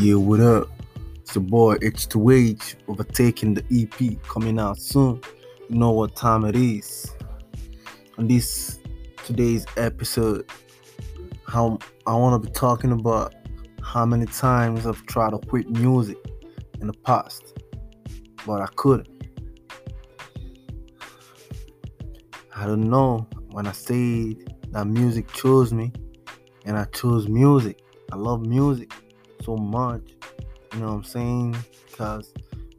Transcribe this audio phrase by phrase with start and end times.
[0.00, 0.70] Yeah, what up?
[1.16, 5.20] It's your boy H2H overtaking the EP coming out soon.
[5.68, 7.14] You know what time it is.
[8.16, 8.78] On this
[9.26, 10.50] today's episode,
[11.46, 13.34] how I want to be talking about
[13.82, 16.16] how many times I've tried to quit music
[16.80, 17.60] in the past,
[18.46, 19.06] but I couldn't.
[22.56, 25.92] I don't know when I said that music chose me,
[26.64, 27.82] and I chose music.
[28.10, 28.94] I love music
[29.42, 30.02] so much.
[30.72, 31.56] You know what I'm saying?
[31.90, 32.32] Because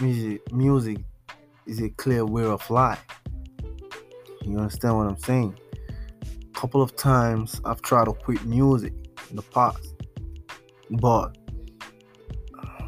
[0.00, 0.98] music music
[1.66, 3.04] is a clear way of life.
[4.44, 5.58] You understand what I'm saying?
[6.22, 8.92] A couple of times I've tried to quit music
[9.30, 9.94] in the past.
[10.90, 11.36] But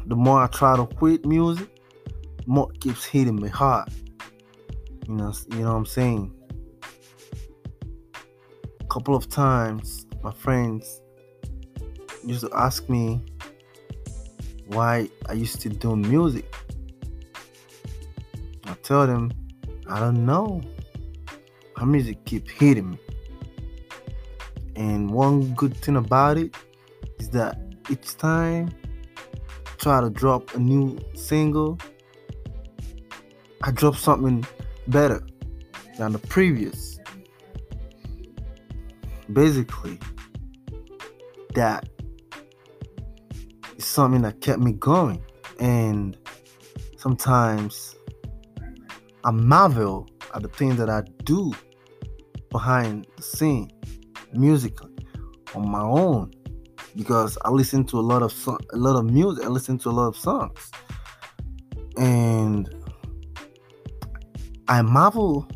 [0.05, 1.69] the more I try to quit music,
[2.45, 3.89] more it keeps hitting me hard.
[5.07, 6.33] You know, you know what I'm saying?
[8.81, 11.01] A couple of times my friends
[12.25, 13.23] used to ask me
[14.67, 16.53] why I used to do music.
[18.65, 19.31] I tell them,
[19.87, 20.61] I don't know.
[21.77, 22.99] My music keep hitting me.
[24.75, 26.55] And one good thing about it
[27.19, 28.73] is that each time
[29.67, 31.77] I try to drop a new single,
[33.61, 34.45] I drop something
[34.87, 35.25] better
[35.97, 36.99] than the previous.
[39.31, 39.99] Basically,
[41.55, 41.87] that
[43.77, 45.23] is something that kept me going.
[45.59, 46.17] And
[46.97, 47.95] sometimes
[49.23, 51.53] I marvel at the things that I do
[52.51, 53.69] behind the scene
[54.33, 54.95] musically
[55.53, 56.31] on my own
[56.95, 59.45] because I listen to a lot of so- a lot of music.
[59.45, 60.71] I listen to a lot of songs,
[61.97, 62.69] and
[64.67, 65.47] I marvel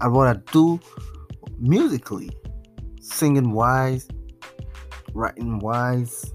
[0.00, 0.78] at what I do
[1.58, 2.30] musically,
[3.00, 4.08] singing wise,
[5.14, 6.32] writing wise.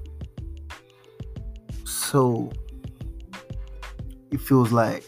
[2.11, 2.50] So
[4.31, 5.03] it feels like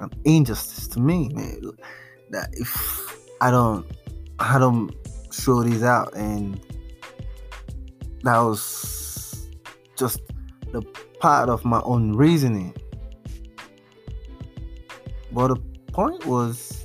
[0.00, 1.62] an injustice to me, man.
[2.28, 2.70] That if
[3.40, 3.86] I don't,
[4.38, 4.94] I don't
[5.32, 6.60] show these out, and
[8.22, 9.48] that was
[9.96, 10.20] just
[10.72, 10.82] the
[11.20, 12.74] part of my own reasoning.
[15.32, 15.56] But the
[15.92, 16.84] point was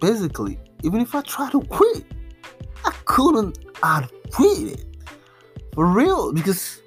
[0.00, 2.06] basically, even if I tried to quit,
[2.86, 3.58] I couldn't
[4.30, 4.86] quit it.
[5.74, 6.81] For real, because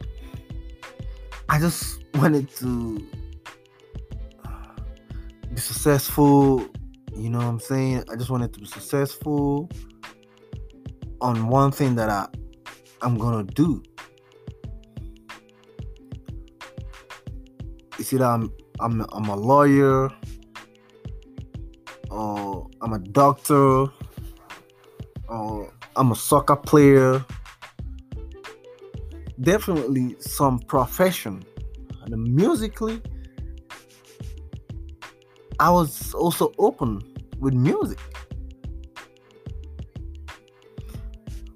[1.56, 3.02] I just wanted to
[4.44, 4.76] uh,
[5.50, 6.68] be successful.
[7.16, 8.04] You know what I'm saying?
[8.12, 9.70] I just wanted to be successful
[11.22, 12.28] on one thing that I
[13.02, 13.82] I'm gonna do.
[17.98, 18.52] You see that I'm
[18.82, 20.10] I'm I'm a lawyer
[22.12, 23.86] or I'm a doctor
[25.30, 27.24] or I'm a soccer player.
[29.46, 31.44] Definitely some profession.
[32.02, 33.00] And musically,
[35.60, 37.00] I was also open
[37.38, 38.00] with music.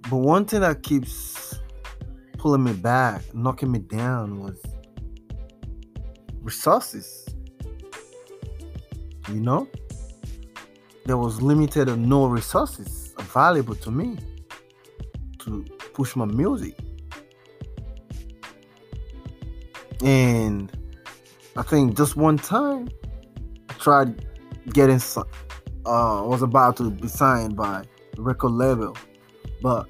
[0.07, 1.59] But one thing that keeps
[2.37, 4.61] pulling me back, knocking me down was
[6.41, 7.27] resources.
[9.29, 9.67] You know?
[11.05, 14.19] There was limited or no resources available to me
[15.39, 16.77] to push my music.
[20.03, 20.71] And
[21.55, 22.89] I think just one time
[23.69, 24.25] I tried
[24.73, 25.01] getting
[25.85, 27.83] uh was about to be signed by
[28.17, 28.95] record label,
[29.61, 29.87] but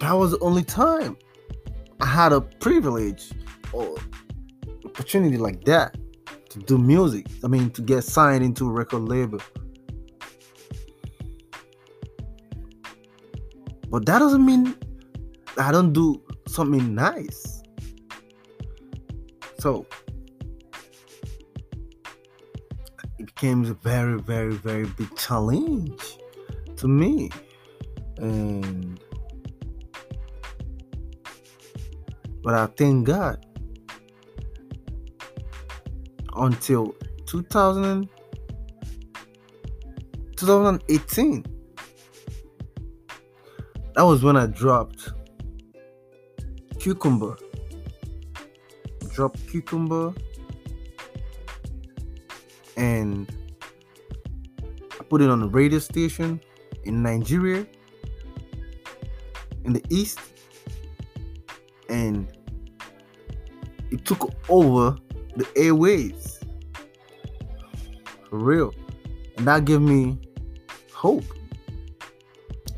[0.00, 1.16] that was the only time
[2.00, 3.30] I had a privilege
[3.72, 3.96] or
[4.84, 5.96] opportunity like that
[6.50, 7.26] to do music.
[7.44, 9.40] I mean, to get signed into a record label.
[13.90, 14.74] But that doesn't mean
[15.58, 17.59] I don't do something nice.
[19.60, 19.84] So
[23.18, 26.00] it became a very, very, very big challenge
[26.78, 27.30] to me.
[28.16, 28.98] And
[32.42, 33.44] but I thank God
[36.36, 36.94] until
[37.26, 38.08] 2000,
[40.36, 41.44] 2018.
[43.94, 45.12] That was when I dropped
[46.78, 47.36] Cucumber.
[49.14, 50.14] Dropped Cucumber.
[52.76, 53.30] And
[54.98, 56.40] I put it on a radio station
[56.84, 57.66] in Nigeria,
[59.64, 60.20] in the East.
[61.88, 62.28] And
[63.90, 64.96] it took over
[65.36, 66.42] the airwaves.
[68.28, 68.72] For real.
[69.36, 70.18] And that gave me
[70.92, 71.24] hope.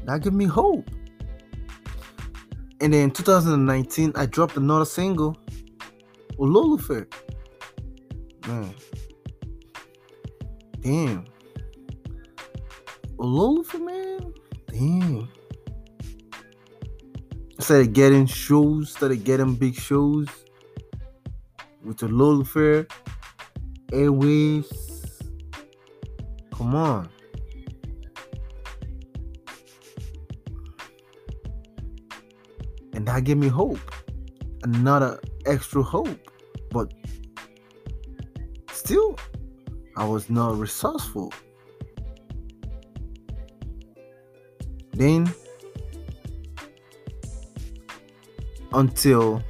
[0.05, 0.89] That gave me hope.
[2.81, 5.37] And then 2019, I dropped another single,
[6.39, 7.07] Ololufe.
[8.43, 8.49] Mm.
[8.49, 8.75] Man.
[10.81, 11.25] Damn.
[13.19, 14.35] Ololufe, man.
[14.69, 15.29] Damn.
[17.59, 20.27] I started getting shows, started getting big shows
[21.85, 22.91] with the Ololufe,
[23.93, 25.23] Airwaves.
[26.53, 27.09] Come on.
[32.95, 33.79] And that gave me hope.
[34.65, 36.31] Another extra hope.
[36.71, 36.93] But
[38.73, 39.19] still,
[39.97, 41.33] I was not resourceful.
[44.93, 45.33] Then,
[48.73, 49.43] until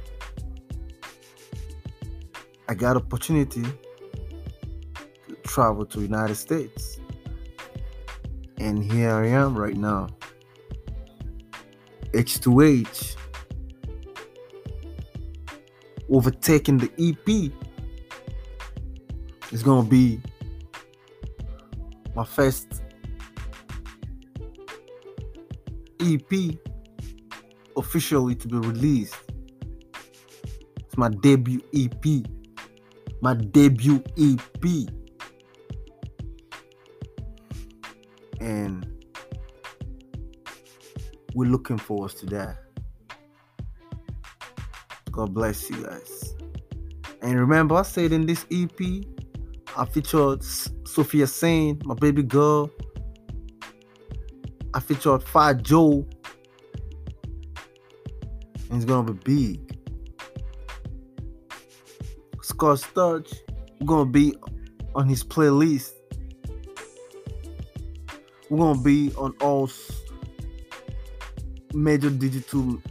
[2.67, 6.99] I got opportunity to travel to United States.
[8.57, 10.07] And here I am right now.
[12.13, 13.15] H2H
[16.13, 17.51] overtaking the EP
[19.51, 20.21] is gonna be
[22.15, 22.83] my first
[25.99, 26.59] EP
[27.75, 29.15] officially to be released.
[30.77, 32.05] It's my debut EP.
[33.21, 34.89] My debut EP.
[38.39, 38.85] And
[41.33, 42.72] we're looking forward to that.
[45.13, 46.35] God bless you guys.
[47.21, 49.05] And remember, I said in this EP,
[49.77, 52.71] I featured Sophia Sane, my baby girl.
[54.73, 56.03] I featured Fat Joe.
[58.69, 59.79] And it's gonna be big.
[62.41, 64.35] Scott we're gonna be
[64.95, 65.91] on his playlist.
[68.49, 69.69] We're gonna be on all
[71.71, 72.81] major digital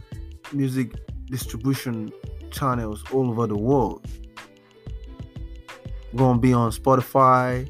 [0.53, 0.93] music
[1.25, 2.11] distribution
[2.51, 4.05] channels all over the world.
[6.11, 7.69] We're gonna be on Spotify,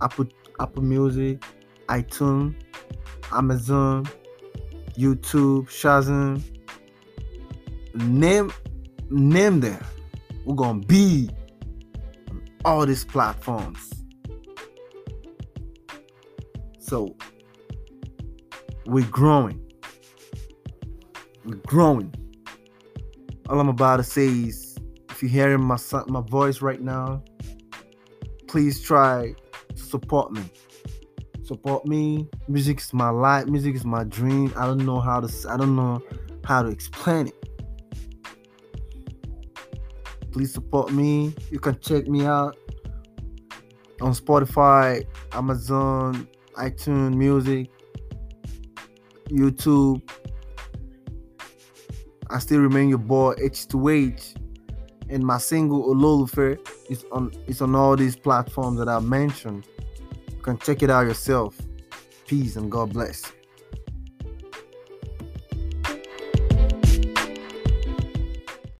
[0.00, 0.26] Apple
[0.58, 1.42] Apple Music,
[1.88, 2.54] iTunes,
[3.32, 4.08] Amazon,
[4.96, 6.42] YouTube, Shazam.
[7.94, 8.50] Name
[9.10, 9.84] name there.
[10.44, 11.28] We're gonna be
[12.30, 13.92] on all these platforms.
[16.78, 17.14] So
[18.86, 19.60] we're growing.
[21.44, 22.14] We're growing.
[23.48, 24.78] All I'm about to say is
[25.10, 25.76] if you're hearing my
[26.08, 27.22] my voice right now,
[28.48, 29.34] please try
[29.74, 30.42] to support me.
[31.44, 32.28] Support me.
[32.48, 33.46] Music is my life.
[33.46, 34.52] Music is my dream.
[34.56, 36.00] I don't know how to I don't know
[36.44, 37.34] how to explain it.
[40.32, 41.34] Please support me.
[41.50, 42.56] You can check me out
[44.00, 47.70] on Spotify, Amazon, iTunes Music,
[49.28, 50.02] YouTube.
[52.32, 54.36] I still remain your boy H2H,
[55.10, 56.58] and my single Ololufe
[56.88, 59.66] is on it's on all these platforms that I mentioned.
[60.30, 61.60] You can check it out yourself.
[62.26, 63.30] Peace and God bless.